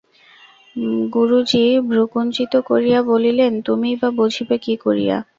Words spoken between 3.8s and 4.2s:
বা